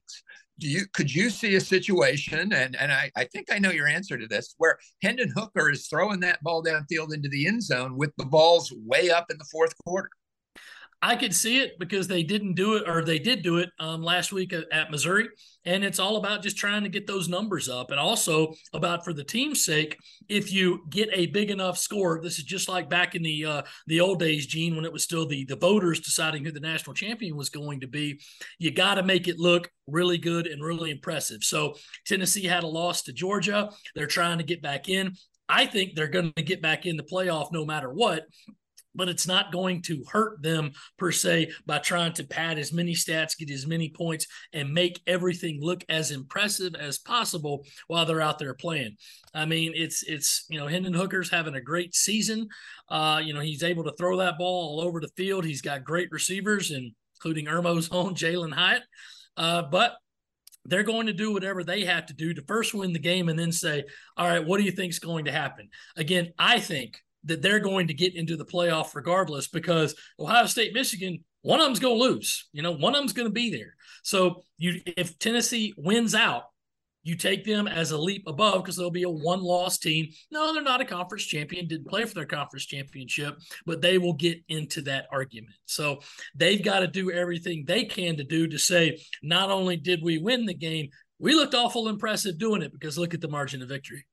do 0.59 0.67
you 0.67 0.85
could 0.93 1.13
you 1.13 1.29
see 1.29 1.55
a 1.55 1.61
situation 1.61 2.51
and 2.51 2.75
and 2.75 2.91
I, 2.91 3.11
I 3.15 3.25
think 3.25 3.51
I 3.51 3.59
know 3.59 3.69
your 3.69 3.87
answer 3.87 4.17
to 4.17 4.27
this 4.27 4.55
where 4.57 4.79
Hendon 5.03 5.31
Hooker 5.35 5.69
is 5.69 5.87
throwing 5.87 6.19
that 6.21 6.41
ball 6.41 6.63
downfield 6.63 7.13
into 7.13 7.29
the 7.29 7.47
end 7.47 7.63
zone 7.63 7.95
with 7.95 8.11
the 8.17 8.25
balls 8.25 8.73
way 8.85 9.09
up 9.09 9.27
in 9.29 9.37
the 9.37 9.45
fourth 9.51 9.73
quarter? 9.85 10.09
I 11.01 11.15
could 11.15 11.35
see 11.35 11.59
it 11.59 11.77
because 11.77 12.07
they 12.07 12.23
didn't 12.23 12.55
do 12.55 12.75
it, 12.75 12.89
or 12.89 13.03
they 13.03 13.19
did 13.19 13.43
do 13.43 13.57
it 13.57 13.69
um, 13.79 14.01
last 14.01 14.31
week 14.31 14.51
at, 14.51 14.65
at, 14.71 14.89
Missouri. 14.89 15.29
And 15.63 15.83
it's 15.83 15.99
all 15.99 16.17
about 16.17 16.41
just 16.41 16.57
trying 16.57 16.83
to 16.83 16.89
get 16.89 17.05
those 17.05 17.29
numbers 17.29 17.69
up, 17.69 17.91
and 17.91 17.99
also 17.99 18.53
about 18.73 19.03
for 19.03 19.13
the 19.13 19.23
team's 19.23 19.63
sake. 19.63 19.97
If 20.27 20.51
you 20.51 20.85
get 20.89 21.09
a 21.13 21.27
big 21.27 21.51
enough 21.51 21.77
score, 21.77 22.19
this 22.21 22.39
is 22.39 22.45
just 22.45 22.67
like 22.67 22.89
back 22.89 23.13
in 23.13 23.21
the 23.21 23.45
uh, 23.45 23.61
the 23.85 24.01
old 24.01 24.19
days, 24.19 24.47
Gene, 24.47 24.75
when 24.75 24.85
it 24.85 24.93
was 24.93 25.03
still 25.03 25.27
the 25.27 25.45
the 25.45 25.55
voters 25.55 25.99
deciding 25.99 26.43
who 26.43 26.51
the 26.51 26.59
national 26.59 26.95
champion 26.95 27.37
was 27.37 27.49
going 27.49 27.81
to 27.81 27.87
be. 27.87 28.19
You 28.57 28.71
got 28.71 28.95
to 28.95 29.03
make 29.03 29.27
it 29.27 29.37
look 29.37 29.69
really 29.85 30.17
good 30.17 30.47
and 30.47 30.63
really 30.63 30.89
impressive. 30.89 31.43
So 31.43 31.75
Tennessee 32.07 32.45
had 32.45 32.63
a 32.63 32.67
loss 32.67 33.03
to 33.03 33.13
Georgia. 33.13 33.69
They're 33.93 34.07
trying 34.07 34.39
to 34.39 34.43
get 34.43 34.63
back 34.63 34.89
in. 34.89 35.15
I 35.47 35.65
think 35.65 35.95
they're 35.95 36.07
going 36.07 36.33
to 36.35 36.41
get 36.41 36.61
back 36.61 36.85
in 36.85 36.97
the 36.97 37.03
playoff 37.03 37.51
no 37.53 37.65
matter 37.65 37.89
what 37.89 38.25
but 38.97 39.07
it's 39.07 39.27
not 39.27 39.51
going 39.51 39.81
to 39.83 40.03
hurt 40.11 40.41
them 40.41 40.71
per 40.97 41.11
se 41.11 41.51
by 41.65 41.77
trying 41.77 42.11
to 42.13 42.25
pad 42.25 42.59
as 42.59 42.73
many 42.73 42.93
stats, 42.93 43.37
get 43.37 43.51
as 43.51 43.67
many 43.67 43.89
points, 43.89 44.27
and 44.51 44.73
make 44.73 44.99
everything 45.07 45.59
look 45.61 45.85
as 45.87 46.11
impressive 46.11 46.75
as 46.75 46.97
possible 46.97 47.65
while 47.87 48.05
they're 48.05 48.21
out 48.21 48.39
there 48.39 48.55
playing. 48.55 48.97
I 49.33 49.45
mean, 49.45 49.73
it's 49.75 50.03
it's 50.03 50.45
you 50.49 50.59
know 50.59 50.67
Hendon 50.67 50.93
Hooker's 50.93 51.29
having 51.29 51.55
a 51.55 51.61
great 51.61 51.95
season. 51.95 52.47
Uh, 52.89 53.21
you 53.23 53.33
know 53.33 53.41
he's 53.41 53.63
able 53.63 53.83
to 53.85 53.93
throw 53.93 54.17
that 54.17 54.37
ball 54.37 54.79
all 54.79 54.81
over 54.81 54.99
the 54.99 55.11
field. 55.15 55.45
He's 55.45 55.61
got 55.61 55.83
great 55.83 56.11
receivers, 56.11 56.71
including 56.71 57.47
Irmo's 57.47 57.89
own 57.91 58.15
Jalin 58.15 58.53
Hyatt. 58.53 58.83
Uh, 59.37 59.61
but 59.61 59.93
they're 60.67 60.83
going 60.83 61.07
to 61.07 61.13
do 61.13 61.31
whatever 61.31 61.63
they 61.63 61.85
have 61.85 62.05
to 62.07 62.13
do 62.13 62.33
to 62.33 62.43
first 62.43 62.73
win 62.73 62.91
the 62.91 62.99
game 62.99 63.29
and 63.29 63.39
then 63.39 63.51
say, 63.51 63.85
all 64.17 64.27
right, 64.27 64.45
what 64.45 64.57
do 64.57 64.63
you 64.63 64.71
think 64.71 64.91
is 64.91 64.99
going 64.99 65.25
to 65.25 65.31
happen? 65.31 65.69
Again, 65.95 66.33
I 66.37 66.59
think 66.59 66.99
that 67.27 67.41
they're 67.41 67.59
going 67.59 67.87
to 67.87 67.93
get 67.93 68.15
into 68.15 68.35
the 68.35 68.45
playoff 68.45 68.95
regardless 68.95 69.47
because 69.47 69.95
Ohio 70.19 70.45
State, 70.45 70.73
Michigan, 70.73 71.23
one 71.41 71.59
of 71.59 71.65
them's 71.65 71.79
going 71.79 71.97
to 71.97 72.03
lose. 72.03 72.47
You 72.51 72.61
know, 72.61 72.73
one 72.73 72.95
of 72.95 72.99
them's 72.99 73.13
going 73.13 73.27
to 73.27 73.33
be 73.33 73.51
there. 73.51 73.75
So 74.03 74.43
you, 74.57 74.81
if 74.85 75.17
Tennessee 75.19 75.73
wins 75.77 76.15
out, 76.15 76.43
you 77.03 77.15
take 77.15 77.45
them 77.45 77.69
as 77.69 77.91
a 77.91 77.97
leap 77.97 78.23
above 78.27 78.61
because 78.61 78.75
they'll 78.75 78.91
be 78.91 79.03
a 79.03 79.09
one 79.09 79.41
loss 79.41 79.77
team. 79.77 80.07
No, 80.29 80.53
they're 80.53 80.61
not 80.61 80.81
a 80.81 80.85
conference 80.85 81.23
champion, 81.23 81.65
didn't 81.65 81.87
play 81.87 82.03
for 82.03 82.13
their 82.13 82.25
conference 82.25 82.65
championship, 82.65 83.37
but 83.65 83.81
they 83.81 83.97
will 83.97 84.13
get 84.13 84.39
into 84.49 84.81
that 84.81 85.05
argument. 85.09 85.53
So 85.65 85.99
they've 86.35 86.61
got 86.61 86.79
to 86.79 86.87
do 86.87 87.09
everything 87.09 87.63
they 87.65 87.85
can 87.85 88.17
to 88.17 88.25
do 88.25 88.47
to 88.47 88.59
say, 88.59 89.01
not 89.23 89.49
only 89.49 89.77
did 89.77 90.01
we 90.03 90.17
win 90.17 90.45
the 90.45 90.53
game, 90.53 90.89
we 91.17 91.33
looked 91.33 91.55
awful 91.55 91.87
impressive 91.87 92.37
doing 92.37 92.61
it 92.61 92.73
because 92.73 92.97
look 92.97 93.13
at 93.13 93.21
the 93.21 93.29
margin 93.29 93.61
of 93.61 93.69
victory. 93.69 94.05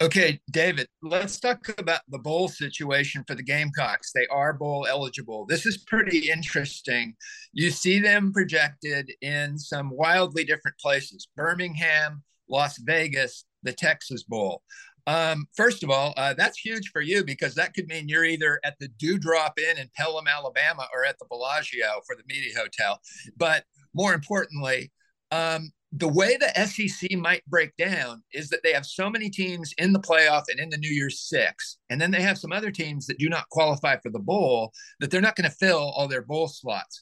Okay, 0.00 0.40
David, 0.52 0.86
let's 1.02 1.40
talk 1.40 1.74
about 1.76 2.02
the 2.08 2.20
bowl 2.20 2.46
situation 2.46 3.24
for 3.26 3.34
the 3.34 3.42
Gamecocks. 3.42 4.12
They 4.12 4.28
are 4.28 4.52
bowl 4.52 4.86
eligible. 4.88 5.44
This 5.44 5.66
is 5.66 5.78
pretty 5.78 6.30
interesting. 6.30 7.16
You 7.52 7.70
see 7.70 7.98
them 7.98 8.32
projected 8.32 9.10
in 9.22 9.58
some 9.58 9.90
wildly 9.90 10.44
different 10.44 10.78
places 10.78 11.26
Birmingham, 11.34 12.22
Las 12.48 12.78
Vegas, 12.78 13.44
the 13.64 13.72
Texas 13.72 14.22
Bowl. 14.22 14.62
Um, 15.08 15.48
first 15.56 15.82
of 15.82 15.90
all, 15.90 16.14
uh, 16.16 16.32
that's 16.32 16.58
huge 16.58 16.90
for 16.92 17.00
you 17.00 17.24
because 17.24 17.56
that 17.56 17.74
could 17.74 17.88
mean 17.88 18.08
you're 18.08 18.24
either 18.24 18.60
at 18.62 18.76
the 18.78 18.88
Dewdrop 18.98 19.58
Inn 19.58 19.78
in 19.78 19.90
Pelham, 19.96 20.28
Alabama, 20.28 20.86
or 20.94 21.04
at 21.04 21.18
the 21.18 21.26
Bellagio 21.28 22.02
for 22.06 22.14
the 22.14 22.22
Media 22.28 22.52
Hotel. 22.56 23.00
But 23.36 23.64
more 23.94 24.14
importantly, 24.14 24.92
um, 25.32 25.72
the 25.92 26.08
way 26.08 26.36
the 26.36 26.66
SEC 26.66 27.12
might 27.12 27.44
break 27.46 27.74
down 27.76 28.22
is 28.32 28.50
that 28.50 28.62
they 28.62 28.72
have 28.72 28.84
so 28.84 29.08
many 29.08 29.30
teams 29.30 29.72
in 29.78 29.92
the 29.92 30.00
playoff 30.00 30.44
and 30.48 30.60
in 30.60 30.68
the 30.68 30.76
New 30.76 30.90
Year's 30.90 31.20
Six, 31.20 31.78
and 31.88 32.00
then 32.00 32.10
they 32.10 32.20
have 32.20 32.36
some 32.36 32.52
other 32.52 32.70
teams 32.70 33.06
that 33.06 33.18
do 33.18 33.28
not 33.28 33.48
qualify 33.50 33.96
for 33.98 34.10
the 34.10 34.18
bowl 34.18 34.72
that 35.00 35.10
they're 35.10 35.22
not 35.22 35.34
going 35.34 35.48
to 35.48 35.56
fill 35.56 35.92
all 35.96 36.06
their 36.06 36.22
bowl 36.22 36.46
slots. 36.46 37.00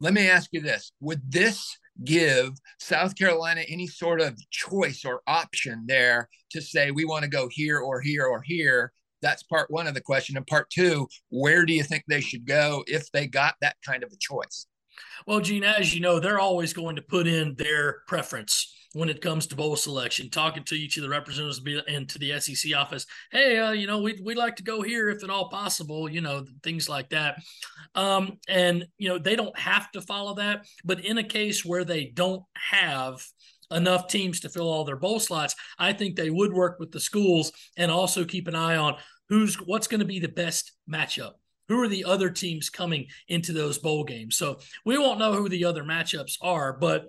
Let 0.00 0.12
me 0.12 0.28
ask 0.28 0.50
you 0.52 0.60
this: 0.60 0.92
Would 1.00 1.32
this 1.32 1.78
give 2.04 2.52
South 2.78 3.16
Carolina 3.16 3.62
any 3.68 3.86
sort 3.86 4.20
of 4.20 4.38
choice 4.50 5.04
or 5.04 5.22
option 5.26 5.84
there 5.86 6.28
to 6.50 6.60
say 6.60 6.90
we 6.90 7.06
want 7.06 7.22
to 7.22 7.30
go 7.30 7.48
here 7.50 7.78
or 7.78 8.02
here 8.02 8.26
or 8.26 8.42
here? 8.42 8.92
That's 9.22 9.42
part 9.42 9.70
one 9.70 9.86
of 9.86 9.94
the 9.94 10.00
question. 10.00 10.36
And 10.36 10.46
part 10.46 10.68
two, 10.70 11.08
where 11.30 11.64
do 11.64 11.72
you 11.72 11.82
think 11.82 12.04
they 12.06 12.22
should 12.22 12.46
go 12.46 12.84
if 12.86 13.10
they 13.12 13.26
got 13.26 13.54
that 13.60 13.76
kind 13.84 14.02
of 14.02 14.12
a 14.12 14.16
choice? 14.18 14.66
Well, 15.26 15.40
Gene, 15.40 15.64
as 15.64 15.94
you 15.94 16.00
know, 16.00 16.20
they're 16.20 16.40
always 16.40 16.72
going 16.72 16.96
to 16.96 17.02
put 17.02 17.26
in 17.26 17.54
their 17.56 18.02
preference 18.06 18.74
when 18.92 19.08
it 19.08 19.20
comes 19.20 19.46
to 19.46 19.56
bowl 19.56 19.76
selection. 19.76 20.30
Talking 20.30 20.64
to 20.64 20.74
each 20.74 20.96
of 20.96 21.02
the 21.02 21.08
representatives 21.08 21.60
and 21.88 22.08
to 22.08 22.18
the 22.18 22.38
SEC 22.40 22.74
office, 22.76 23.06
hey, 23.30 23.58
uh, 23.58 23.72
you 23.72 23.86
know, 23.86 24.00
we'd, 24.00 24.20
we'd 24.24 24.36
like 24.36 24.56
to 24.56 24.62
go 24.62 24.82
here 24.82 25.08
if 25.10 25.22
at 25.22 25.30
all 25.30 25.48
possible, 25.48 26.08
you 26.10 26.20
know, 26.20 26.44
things 26.62 26.88
like 26.88 27.10
that. 27.10 27.36
Um, 27.94 28.38
and, 28.48 28.86
you 28.98 29.08
know, 29.08 29.18
they 29.18 29.36
don't 29.36 29.58
have 29.58 29.90
to 29.92 30.00
follow 30.00 30.34
that. 30.36 30.66
But 30.84 31.04
in 31.04 31.18
a 31.18 31.24
case 31.24 31.64
where 31.64 31.84
they 31.84 32.06
don't 32.06 32.42
have 32.54 33.24
enough 33.70 34.08
teams 34.08 34.40
to 34.40 34.48
fill 34.48 34.68
all 34.68 34.84
their 34.84 34.96
bowl 34.96 35.20
slots, 35.20 35.54
I 35.78 35.92
think 35.92 36.16
they 36.16 36.30
would 36.30 36.52
work 36.52 36.78
with 36.80 36.90
the 36.90 37.00
schools 37.00 37.52
and 37.76 37.90
also 37.90 38.24
keep 38.24 38.48
an 38.48 38.56
eye 38.56 38.76
on 38.76 38.96
who's 39.28 39.54
what's 39.54 39.86
going 39.86 40.00
to 40.00 40.06
be 40.06 40.18
the 40.18 40.28
best 40.28 40.72
matchup 40.92 41.34
who 41.70 41.80
are 41.80 41.88
the 41.88 42.04
other 42.04 42.28
teams 42.30 42.68
coming 42.68 43.06
into 43.28 43.52
those 43.52 43.78
bowl 43.78 44.02
games. 44.02 44.36
So 44.36 44.58
we 44.84 44.98
won't 44.98 45.20
know 45.20 45.34
who 45.34 45.48
the 45.48 45.64
other 45.64 45.84
matchups 45.84 46.36
are, 46.42 46.72
but 46.72 47.06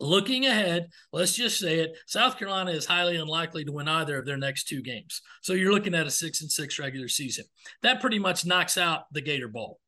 looking 0.00 0.46
ahead, 0.46 0.88
let's 1.12 1.36
just 1.36 1.60
say 1.60 1.78
it, 1.78 1.96
South 2.08 2.36
Carolina 2.36 2.72
is 2.72 2.86
highly 2.86 3.16
unlikely 3.16 3.64
to 3.64 3.70
win 3.70 3.86
either 3.86 4.18
of 4.18 4.26
their 4.26 4.36
next 4.36 4.64
two 4.64 4.82
games. 4.82 5.22
So 5.42 5.52
you're 5.52 5.72
looking 5.72 5.94
at 5.94 6.08
a 6.08 6.10
six 6.10 6.40
and 6.40 6.50
six 6.50 6.80
regular 6.80 7.06
season. 7.06 7.44
That 7.82 8.00
pretty 8.00 8.18
much 8.18 8.44
knocks 8.44 8.76
out 8.76 9.04
the 9.12 9.20
Gator 9.20 9.46
Bowl. 9.46 9.78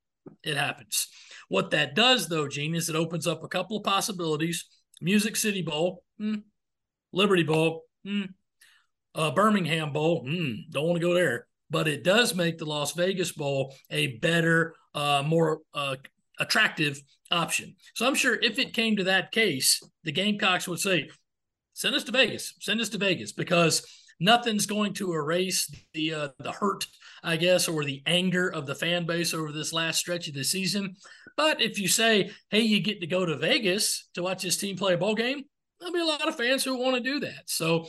It 0.45 0.57
happens. 0.57 1.09
What 1.49 1.73
that 1.73 1.97
does, 1.97 2.29
though, 2.29 2.47
Gene, 2.47 2.77
is 2.77 2.89
it 2.89 2.95
opens 2.95 3.27
up 3.27 3.43
a 3.43 3.49
couple 3.49 3.77
of 3.77 3.83
possibilities. 3.83 4.67
Music 5.01 5.35
City 5.35 5.63
Bowl, 5.63 6.05
hmm. 6.17 6.37
Liberty 7.13 7.43
Bowl, 7.43 7.83
hmm. 8.05 8.23
uh, 9.17 9.33
Birmingham 9.33 9.93
Bowl, 9.93 10.25
hmm. 10.25 10.71
don't 10.71 10.87
want 10.87 11.01
to 11.01 11.07
go 11.07 11.13
there 11.13 11.49
but 11.71 11.89
it 11.89 12.05
does 12.05 12.35
make 12.35 12.59
the 12.59 12.65
Las 12.65 12.93
Vegas 12.93 13.33
Bowl 13.33 13.75
a 13.91 14.19
better, 14.19 14.75
uh, 14.95 15.23
more 15.27 15.61
uh, 15.75 15.97
attractive 16.39 17.01
option. 17.31 17.75
So 17.95 18.07
I'm 18.07 18.15
sure 18.15 18.35
if 18.35 18.59
it 18.59 18.75
came 18.75 18.97
to 18.97 19.05
that 19.05 19.33
case, 19.33 19.83
the 20.05 20.13
Gamecocks 20.13 20.69
would 20.69 20.81
say, 20.81 21.09
send 21.73 21.95
us 21.95 22.05
to 22.05 22.13
Vegas, 22.13 22.55
send 22.61 22.81
us 22.81 22.89
to 22.91 22.99
Vegas, 22.99 23.33
because 23.33 23.85
nothing's 24.21 24.67
going 24.67 24.95
to 24.95 25.13
erase 25.13 25.71
the 25.93 26.15
uh, 26.15 26.29
the 26.39 26.53
hurt, 26.53 26.87
I 27.23 27.37
guess, 27.37 27.69
or 27.69 27.85
the 27.85 28.03
anger 28.07 28.49
of 28.49 28.67
the 28.67 28.75
fan 28.75 29.07
base 29.07 29.35
over 29.35 29.53
this 29.53 29.73
last 29.73 29.99
stretch 29.99 30.29
of 30.29 30.35
the 30.35 30.45
season. 30.45 30.97
But 31.37 31.61
if 31.61 31.79
you 31.79 31.89
say, 31.89 32.31
hey, 32.51 32.61
you 32.61 32.81
get 32.81 33.01
to 33.01 33.07
go 33.07 33.27
to 33.27 33.37
Vegas 33.37 34.09
to 34.15 34.23
watch 34.23 34.43
this 34.43 34.57
team 34.57 34.77
play 34.77 34.95
a 34.95 34.99
bowl 34.99 35.15
game, 35.15 35.43
there'll 35.79 35.93
be 35.93 36.01
a 36.01 36.05
lot 36.05 36.29
of 36.29 36.37
fans 36.37 36.65
who 36.65 36.79
want 36.79 36.97
to 36.97 37.03
do 37.03 37.21
that. 37.21 37.43
So 37.47 37.89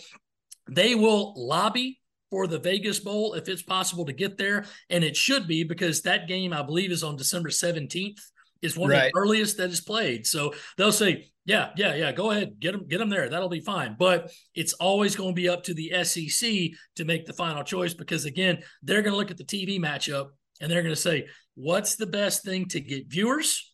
they 0.70 0.96
will 0.96 1.34
lobby 1.38 2.02
for 2.30 2.48
the 2.48 2.60
Vegas 2.60 3.00
Bowl 3.00 3.34
if 3.34 3.48
it's 3.48 3.62
possible 3.62 4.06
to 4.06 4.14
get 4.14 4.38
there. 4.38 4.66
And 4.90 5.04
it 5.04 5.16
should 5.16 5.48
be 5.48 5.64
because 5.64 6.02
that 6.02 6.28
game, 6.28 6.54
I 6.54 6.62
believe, 6.62 6.92
is 6.92 7.04
on 7.04 7.16
December 7.16 7.50
17th. 7.50 8.20
Is 8.64 8.76
one 8.76 8.90
right. 8.90 9.06
of 9.06 9.12
the 9.14 9.20
earliest 9.20 9.58
that 9.58 9.70
is 9.70 9.82
played. 9.82 10.26
So 10.26 10.52
they'll 10.78 10.92
say, 10.92 11.30
yeah, 11.46 11.70
yeah, 11.78 11.94
yeah, 11.94 12.12
go 12.12 12.32
ahead, 12.32 12.60
get 12.60 12.72
them, 12.72 12.88
get 12.88 12.98
them 12.98 13.08
there. 13.08 13.30
That'll 13.30 13.50
be 13.50 13.60
fine. 13.60 13.96
But 14.00 14.32
it's 14.56 14.74
always 14.74 15.16
going 15.16 15.36
to 15.36 15.40
be 15.40 15.48
up 15.48 15.64
to 15.66 15.76
the 15.76 16.04
SEC 16.04 16.72
to 16.96 17.06
make 17.06 17.28
the 17.28 17.34
final 17.34 17.64
choice 17.64 17.94
because 17.94 18.26
again, 18.26 18.64
they're 18.82 19.04
going 19.04 19.14
to 19.14 19.18
look 19.18 19.30
at 19.30 19.38
the 19.38 19.44
TV 19.44 19.80
matchup 19.80 20.30
and 20.60 20.72
they're 20.72 20.82
going 20.82 20.96
to 20.96 21.00
say, 21.00 21.28
what's 21.54 21.98
the 21.98 22.08
best 22.08 22.44
thing 22.44 22.66
to 22.70 22.82
get 22.82 23.08
viewers 23.08 23.74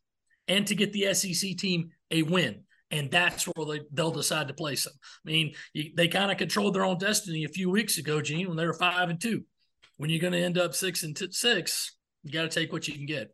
and 0.50 0.68
to 0.68 0.76
get 0.76 0.92
the 0.92 1.14
SEC 1.14 1.56
team 1.58 1.92
a 2.12 2.24
win 2.24 2.64
and 2.92 3.10
that's 3.10 3.46
where 3.46 3.66
they, 3.66 3.86
they'll 3.92 4.12
decide 4.12 4.48
to 4.48 4.54
place 4.54 4.84
them. 4.84 4.94
I 5.26 5.30
mean, 5.30 5.54
you, 5.74 5.92
they 5.96 6.08
kind 6.08 6.32
of 6.32 6.38
controlled 6.38 6.76
their 6.76 6.86
own 6.86 6.98
destiny 6.98 7.44
a 7.44 7.50
few 7.50 7.70
weeks 7.70 7.98
ago, 7.98 8.22
Gene, 8.22 8.48
when 8.48 8.58
they 8.58 8.66
were 8.66 8.74
five 8.74 9.10
and 9.10 9.20
two. 9.20 9.44
When 9.98 10.10
you're 10.10 10.20
going 10.20 10.34
to 10.34 10.40
end 10.44 10.58
up 10.58 10.74
six 10.74 11.04
and 11.04 11.16
t- 11.16 11.28
six, 11.32 11.96
you 12.24 12.32
got 12.32 12.44
to 12.44 12.50
take 12.50 12.72
what 12.72 12.88
you 12.88 12.94
can 12.94 13.06
get. 13.06 13.34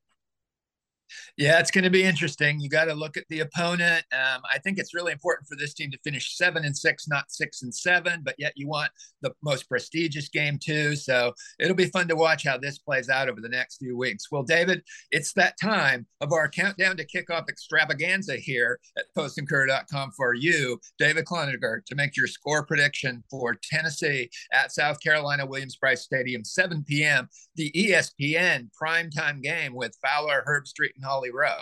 Yeah, 1.38 1.60
it's 1.60 1.72
going 1.72 1.84
to 1.84 1.89
be 1.89 2.04
interesting. 2.04 2.60
You 2.60 2.70
got 2.70 2.86
to 2.86 2.94
look 2.94 3.18
at 3.18 3.25
the 3.30 3.42
opponent. 3.42 4.06
Um, 4.12 4.42
I 4.51 4.60
think 4.60 4.78
it's 4.78 4.94
really 4.94 5.12
important 5.12 5.48
for 5.48 5.56
this 5.56 5.74
team 5.74 5.92
to 5.92 5.98
finish 6.04 6.36
seven 6.38 6.66
and 6.66 6.75
six, 6.75 7.08
not 7.08 7.32
six 7.32 7.62
and 7.62 7.74
seven, 7.74 8.22
but 8.24 8.36
yet 8.38 8.54
you 8.56 8.68
want 8.68 8.92
the 9.22 9.34
most 9.44 9.68
prestigious 9.68 10.30
game 10.30 10.58
too. 10.58 10.96
So 10.96 11.34
it'll 11.60 11.75
be 11.75 11.86
fun 11.86 12.08
to 12.08 12.16
watch 12.16 12.46
how 12.46 12.58
this 12.58 12.78
plays 12.78 13.10
out 13.10 13.30
over 13.30 13.42
the 13.42 13.50
next 13.50 13.78
few 13.78 13.98
weeks. 13.98 14.32
Well, 14.32 14.44
David, 14.44 14.84
it's 15.12 15.34
that 15.34 15.56
time 15.62 16.06
of 16.22 16.32
our 16.32 16.50
countdown 16.50 16.98
to 16.98 17.06
kickoff 17.06 17.50
extravaganza 17.50 18.38
here 18.38 18.80
at 18.98 19.06
postandcourier.com 19.18 20.12
for 20.16 20.34
you, 20.34 20.80
David 20.98 21.25
Cloninger, 21.25 21.86
to 21.86 21.96
make 21.96 22.16
your 22.16 22.28
score 22.28 22.66
prediction 22.66 23.24
for 23.30 23.58
Tennessee 23.62 24.30
at 24.51 24.72
South 24.72 25.00
Carolina 25.01 25.46
Williams-Brice 25.46 26.01
Stadium, 26.01 26.44
7 26.44 26.84
p.m. 26.84 27.30
The 27.56 27.72
ESPN 27.72 28.70
primetime 28.82 29.42
game 29.42 29.74
with 29.74 29.98
Fowler, 30.01 30.44
Herbstreit, 30.48 30.99
and 31.00 31.06
Holly 31.06 31.32
Rowe. 31.32 31.62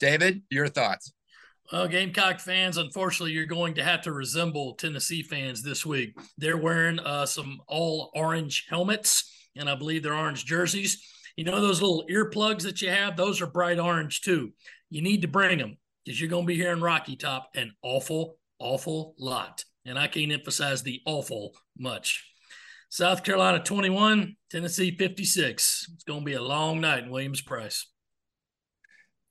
David, 0.00 0.42
your 0.50 0.68
thoughts? 0.68 1.12
Well, 1.70 1.86
Gamecock 1.86 2.40
fans, 2.40 2.78
unfortunately, 2.78 3.32
you're 3.32 3.46
going 3.46 3.74
to 3.74 3.84
have 3.84 4.02
to 4.02 4.12
resemble 4.12 4.74
Tennessee 4.74 5.22
fans 5.22 5.62
this 5.62 5.86
week. 5.86 6.18
They're 6.36 6.56
wearing 6.56 6.98
uh, 6.98 7.26
some 7.26 7.60
all 7.68 8.10
orange 8.14 8.66
helmets, 8.68 9.32
and 9.54 9.68
I 9.68 9.76
believe 9.76 10.02
they're 10.02 10.14
orange 10.14 10.44
jerseys. 10.46 11.00
You 11.36 11.44
know 11.44 11.60
those 11.60 11.80
little 11.80 12.04
earplugs 12.10 12.62
that 12.62 12.82
you 12.82 12.90
have? 12.90 13.16
Those 13.16 13.40
are 13.40 13.46
bright 13.46 13.78
orange 13.78 14.22
too. 14.22 14.52
You 14.88 15.00
need 15.00 15.22
to 15.22 15.28
bring 15.28 15.58
them 15.58 15.76
because 16.04 16.20
you're 16.20 16.30
going 16.30 16.42
to 16.42 16.48
be 16.48 16.56
hearing 16.56 16.80
Rocky 16.80 17.14
Top 17.14 17.50
an 17.54 17.72
awful, 17.82 18.38
awful 18.58 19.14
lot. 19.18 19.64
And 19.86 19.98
I 19.98 20.08
can't 20.08 20.32
emphasize 20.32 20.82
the 20.82 21.00
awful 21.06 21.54
much. 21.78 22.26
South 22.88 23.22
Carolina 23.22 23.60
21, 23.60 24.36
Tennessee 24.50 24.96
56. 24.96 25.90
It's 25.94 26.04
going 26.04 26.20
to 26.20 26.26
be 26.26 26.34
a 26.34 26.42
long 26.42 26.80
night 26.80 27.04
in 27.04 27.10
Williams-Brice. 27.10 27.86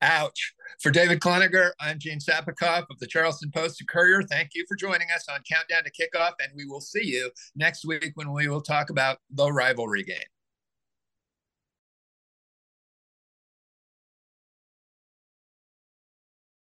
Ouch. 0.01 0.53
For 0.81 0.91
David 0.91 1.19
Cloninger, 1.19 1.71
I'm 1.81 1.99
Gene 1.99 2.19
Sapakoff 2.19 2.85
of 2.89 2.99
the 2.99 3.07
Charleston 3.07 3.51
Post 3.51 3.81
and 3.81 3.89
Courier. 3.89 4.23
Thank 4.23 4.51
you 4.55 4.63
for 4.65 4.75
joining 4.75 5.07
us 5.13 5.27
on 5.27 5.41
Countdown 5.49 5.83
to 5.83 5.91
Kickoff, 5.91 6.33
and 6.41 6.53
we 6.55 6.65
will 6.65 6.79
see 6.79 7.03
you 7.03 7.29
next 7.55 7.85
week 7.85 8.11
when 8.15 8.31
we 8.31 8.47
will 8.47 8.61
talk 8.61 8.89
about 8.89 9.17
the 9.29 9.51
rivalry 9.51 10.03
game. 10.03 10.17